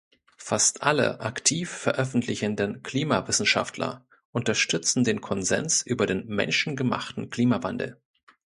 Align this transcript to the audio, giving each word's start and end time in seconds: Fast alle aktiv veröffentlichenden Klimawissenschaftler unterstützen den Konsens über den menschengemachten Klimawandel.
Fast 0.39 0.81
alle 0.81 1.19
aktiv 1.19 1.69
veröffentlichenden 1.69 2.81
Klimawissenschaftler 2.81 4.03
unterstützen 4.31 5.03
den 5.03 5.21
Konsens 5.21 5.83
über 5.83 6.07
den 6.07 6.25
menschengemachten 6.25 7.29
Klimawandel. 7.29 8.01